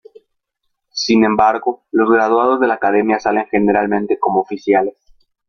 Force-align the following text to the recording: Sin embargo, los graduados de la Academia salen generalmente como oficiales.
Sin 0.93 1.23
embargo, 1.25 1.83
los 1.91 2.09
graduados 2.09 2.59
de 2.59 2.65
la 2.65 2.73
Academia 2.73 3.19
salen 3.19 3.45
generalmente 3.51 4.17
como 4.17 4.41
oficiales. 4.41 4.95